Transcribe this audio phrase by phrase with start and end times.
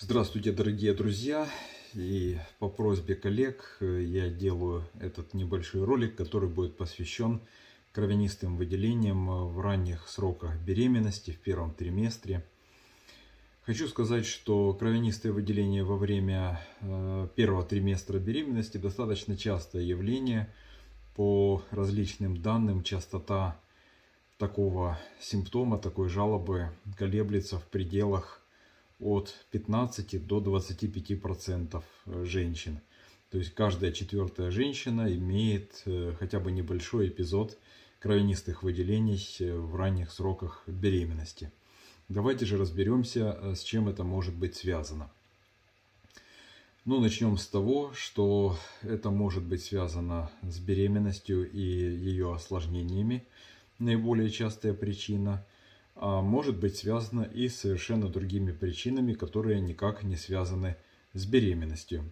[0.00, 1.48] Здравствуйте, дорогие друзья!
[1.92, 7.40] И по просьбе коллег э, я делаю этот небольшой ролик, который будет посвящен
[7.90, 12.46] кровянистым выделениям э, в ранних сроках беременности, в первом триместре.
[13.62, 20.48] Хочу сказать, что кровянистые выделения во время э, первого триместра беременности достаточно частое явление.
[21.16, 23.60] По различным данным, частота
[24.38, 28.37] такого симптома, такой жалобы колеблется в пределах
[29.00, 32.80] от 15 до 25 процентов э, женщин.
[33.30, 37.58] То есть каждая четвертая женщина имеет э, хотя бы небольшой эпизод
[38.00, 41.52] кровянистых выделений э, в ранних сроках беременности.
[42.08, 45.10] Давайте же разберемся, с чем это может быть связано.
[46.86, 53.26] Ну, начнем с того, что это может быть связано с беременностью и ее осложнениями.
[53.78, 55.46] Наиболее частая причина–
[56.00, 60.76] может быть связано и с совершенно другими причинами, которые никак не связаны
[61.12, 62.04] с беременностью.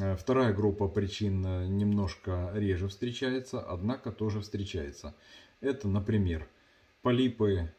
[0.00, 5.14] Э, вторая группа причин э, немножко реже встречается, однако тоже встречается.
[5.60, 6.46] Это, например,
[7.02, 7.72] полипы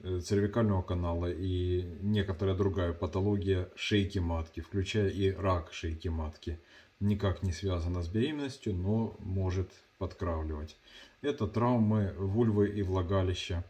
[0.00, 6.60] э, цервикального канала и некоторая другая патология шейки матки, включая и рак шейки матки.
[7.00, 10.76] Никак не связана с беременностью, но может подкравливать.
[11.22, 13.64] Это травмы вульвы и влагалища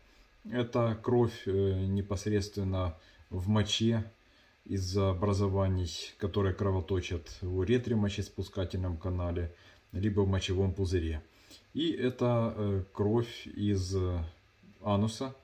[0.52, 1.50] это кровь э,
[1.86, 2.96] непосредственно
[3.30, 4.04] в моче
[4.64, 9.54] из-за образований, которые кровоточат в уретре мочеспускательном канале,
[9.92, 11.22] либо в мочевом пузыре.
[11.74, 13.96] И это э, кровь из
[14.82, 15.34] ануса,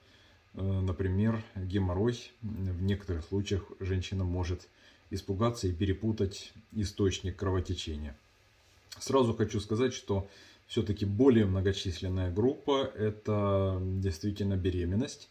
[0.54, 2.32] э, например, геморрой.
[2.42, 4.68] В некоторых случаях женщина может
[5.10, 8.16] испугаться и перепутать источник кровотечения.
[8.98, 10.28] Сразу хочу сказать, что
[10.66, 15.30] все-таки более многочисленная группа– это действительно беременность.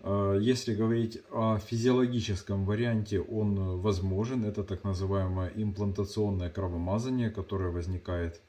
[0.00, 4.44] А, если говорить о физиологическом варианте, он возможен.
[4.44, 8.40] Это так называемое имплантационное кровомазание, которое возникает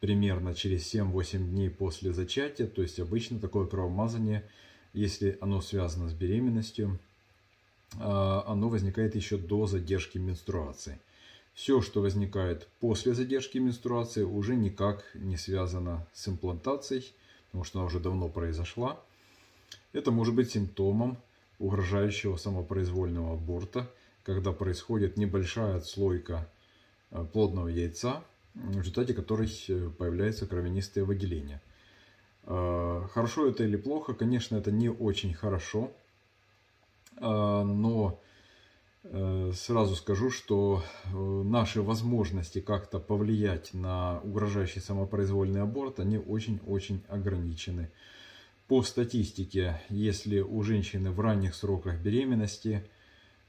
[0.00, 2.66] примерно через 7-8 дней после зачатия.
[2.66, 4.48] То есть обычно такое кровомазание,
[4.92, 6.98] если оно связано с беременностью,
[7.98, 11.00] а, оно возникает еще до задержки менструации.
[11.58, 17.12] Все, что возникает после задержки менструации, уже никак не связано с имплантацией,
[17.46, 19.00] потому что она уже давно произошла.
[19.92, 21.18] Это может быть симптомом
[21.58, 23.90] угрожающего самопроизвольного аборта,
[24.22, 26.48] когда происходит небольшая отслойка
[27.10, 28.22] э, плодного яйца,
[28.54, 31.60] в результате которой э, появляются кровянистые выделения.
[32.44, 34.14] Э, хорошо это или плохо?
[34.14, 35.90] Конечно, это не очень хорошо,
[37.20, 38.20] но
[39.52, 47.90] сразу скажу, что э, наши возможности как-то повлиять на угрожающий самопроизвольный аборт, они очень-очень ограничены.
[48.66, 52.84] По статистике, если у женщины в ранних сроках беременности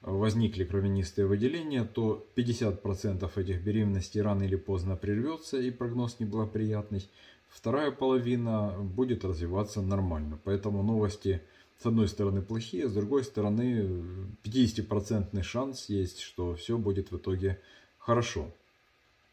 [0.01, 7.09] возникли кровянистые выделения, то 50% этих беременностей рано или поздно прервется и прогноз неблагоприятный.
[7.49, 10.39] Вторая половина будет развиваться нормально.
[10.43, 11.41] Поэтому новости
[11.81, 14.03] с одной стороны плохие, с другой стороны
[14.43, 17.61] 50% шанс есть, что все будет в итоге
[17.97, 18.53] хорошо.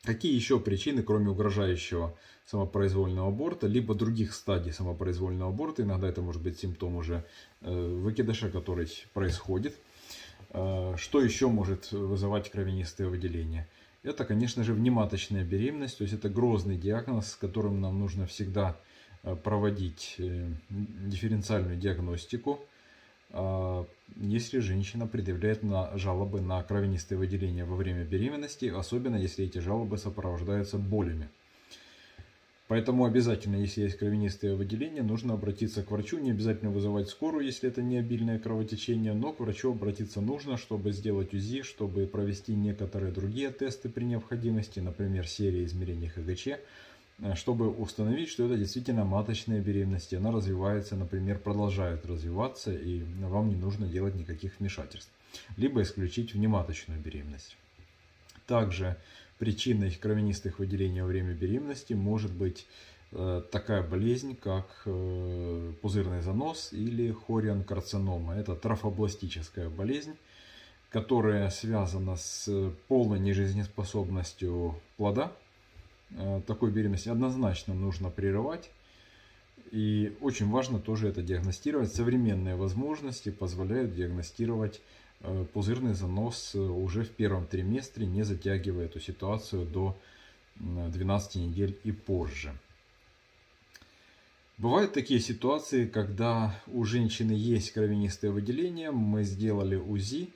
[0.05, 6.41] Какие еще причины, кроме угрожающего самопроизвольного аборта, либо других стадий самопроизвольного аборта, иногда это может
[6.41, 7.25] быть симптом уже
[7.63, 9.75] э, выкидыша, который происходит,
[10.51, 13.69] э, что еще может вызывать кровянистые выделения?
[14.05, 18.79] Это, конечно же, внематочная беременность, то есть это грозный диагноз, с которым нам нужно всегда
[19.35, 22.61] проводить э, дифференциальную диагностику,
[23.31, 23.85] а,
[24.17, 29.99] если женщина предъявляет на жалобы на кровянистые выделения во время беременности, особенно если эти жалобы
[29.99, 31.29] сопровождаются болями.
[32.69, 36.19] Поэтому обязательно, если есть кровянистые выделения, нужно обратиться к врачу.
[36.19, 40.91] Не обязательно вызывать скорую, если это не обильное кровотечение, но к врачу обратиться нужно, чтобы
[40.91, 46.59] сделать УЗИ, чтобы провести некоторые другие тесты при необходимости, например, серия измерений ХГЧ, Э,
[47.35, 53.57] чтобы установить, что это действительно маточная беременность, она развивается, например, продолжает развиваться, и вам не
[53.57, 55.11] нужно делать никаких вмешательств.
[55.57, 57.57] Либо исключить внематочную беременность.
[58.47, 58.97] Также
[59.39, 62.67] причиной кровянистых выделений во время беременности может быть
[63.13, 68.35] э, такая болезнь, как э, пузырный занос или хорианкарцинома.
[68.35, 70.17] Это трофобластическая болезнь,
[70.91, 75.46] которая связана с полной нежизнеспособностью плода, Э,
[76.47, 78.71] такой беременности однозначно нужно прерывать.
[79.73, 81.93] И очень важно тоже это диагностировать.
[81.93, 84.81] Современные возможности позволяют диагностировать
[85.21, 89.99] э, пузырный занос э, уже в первом триместре, не затягивая эту ситуацию до
[90.57, 92.53] 12 недель и позже.
[94.59, 100.31] Бывают такие ситуации, когда у женщины есть кровянистое выделение, мы сделали УЗИ,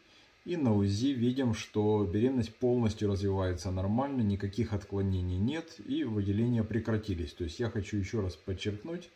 [0.45, 7.33] И на УЗИ видим, что беременность полностью развивается нормально, никаких отклонений нет и выделения прекратились.
[7.33, 9.11] То есть я хочу еще раз подчеркнуть,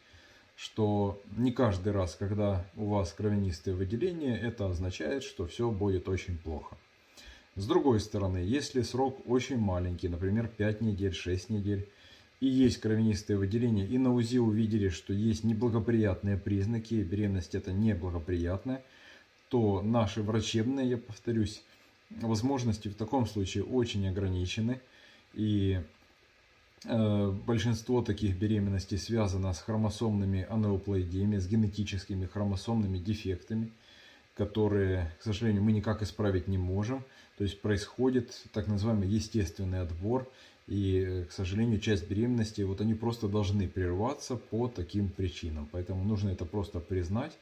[0.55, 6.37] что не каждый раз, когда у вас кровянистые выделения, это означает, что все будет очень
[6.37, 6.77] плохо.
[7.57, 11.89] С другой стороны, если срок очень маленький, например 5 недель, 6 недель,
[12.41, 18.83] и есть кровянистые выделения, и на УЗИ увидели, что есть неблагоприятные признаки, беременность это неблагоприятная,
[19.49, 21.63] то наши врачебные, я повторюсь,
[22.11, 24.81] возможности в таком случае очень ограничены.
[25.33, 25.81] И
[26.85, 33.71] э, большинство таких беременностей связано с хромосомными анеуплоидиями, с генетическими хромосомными дефектами,
[34.37, 37.05] которые, к сожалению, мы никак исправить не можем.
[37.37, 40.29] То есть происходит так называемый естественный отбор,
[40.67, 45.69] и, к сожалению, часть беременности, вот они просто должны прерваться по таким причинам.
[45.71, 47.33] Поэтому нужно это просто признать.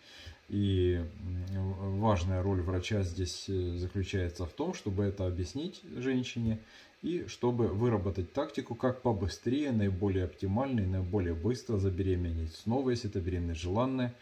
[0.52, 1.02] И
[1.40, 6.58] важная роль врача здесь э, заключается в том, чтобы это объяснить женщине
[7.00, 13.18] и чтобы выработать тактику, как побыстрее, наиболее оптимально и наиболее быстро забеременеть снова, если это
[13.20, 14.14] беременность желанная,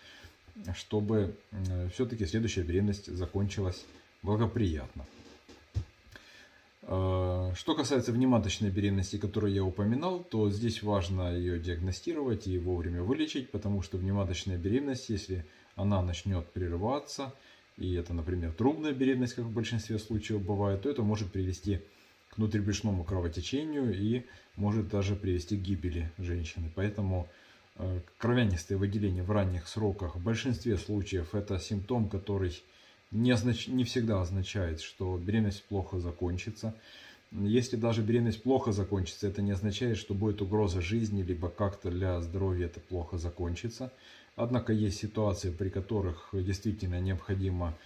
[0.77, 1.35] чтобы
[1.93, 3.85] все-таки следующая беременность закончилась
[4.23, 5.07] благоприятно.
[6.83, 13.03] Э, что касается внематочной беременности, которую я упоминал, то здесь важно ее диагностировать и вовремя
[13.03, 15.45] вылечить, потому что внематочная беременность, если
[15.81, 17.35] она начнет прерываться,
[17.77, 21.81] и это, например, трубная беременность, как в большинстве случаев бывает, то это может привести
[22.29, 24.25] к внутрибрюшному кровотечению и
[24.57, 26.71] может даже привести к гибели женщины.
[26.75, 27.29] Поэтому
[27.77, 32.53] э, кровянистые выделения в ранних сроках в большинстве случаев это симптом, который
[33.11, 33.67] не, означ...
[33.67, 36.75] не всегда означает, что беременность плохо закончится.
[37.33, 42.21] Если даже беременность плохо закончится, это не означает, что будет угроза жизни, либо как-то для
[42.21, 43.93] здоровья это плохо закончится.
[44.37, 47.77] Однако есть ситуации, при которых действительно необходимо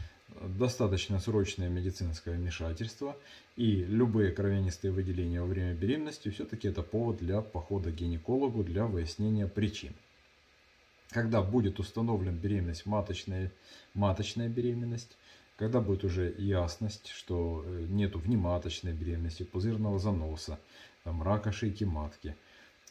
[0.41, 3.17] достаточно срочное медицинское вмешательство,
[3.56, 8.87] и любые кровянистые выделения во время беременности все-таки это повод для похода к гинекологу для
[8.87, 9.94] выяснения причин.
[11.11, 13.52] Когда будет установлен беременность, маточная,
[13.94, 15.17] маточная беременность,
[15.56, 20.58] когда будет уже ясность, что э, нету внематочной беременности, пузырного заноса,
[21.05, 22.37] там, рака шейки матки,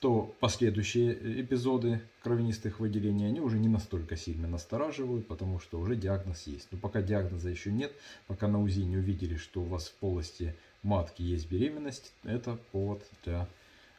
[0.03, 6.45] то последующие эпизоды кровянистых выделений, они уже не настолько сильно настораживают, потому что уже диагноз
[6.45, 6.67] есть.
[6.71, 7.93] Но пока диагноза еще нет,
[8.27, 13.01] пока на УЗИ не увидели, что у вас в полости матки есть беременность, это повод
[13.23, 13.47] для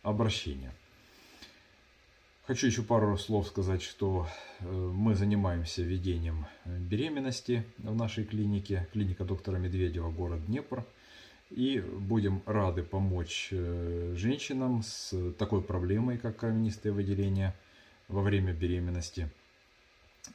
[0.02, 0.74] обращения.
[2.46, 4.28] Хочу еще пару слов сказать, что
[4.60, 10.84] э, мы занимаемся ведением э, беременности в нашей клинике, клиника доктора Медведева, город Днепр.
[11.54, 17.54] И будем рады помочь э, женщинам с такой проблемой, как кровянистые выделения
[18.08, 19.30] во время беременности.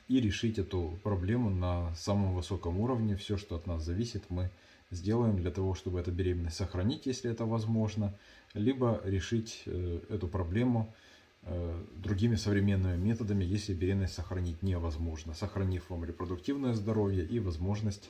[0.08, 3.18] И решить эту проблему на самом высоком уровне.
[3.18, 4.50] Все, что от нас зависит, мы
[4.92, 8.14] сделаем для того, чтобы эту беременность сохранить, если это возможно.
[8.54, 10.94] Либо решить эту проблему
[11.44, 18.10] Э, другими современными методами, если беременность сохранить невозможно, сохранив вам репродуктивное здоровье и возможность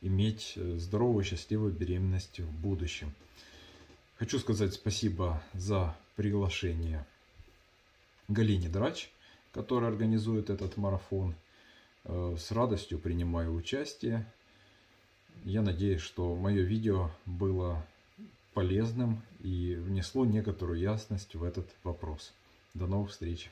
[0.00, 3.12] иметь э, здоровую, счастливую беременность в будущем.
[4.16, 7.06] Хочу сказать спасибо за приглашение
[8.28, 9.10] Галине Драч,
[9.52, 11.34] которая организует этот марафон.
[12.04, 14.30] Э, с радостью принимаю участие.
[15.44, 17.86] Я надеюсь, что мое видео было
[18.54, 22.32] полезным и внесло некоторую ясность в этот вопрос.
[22.74, 23.50] До новых встреч!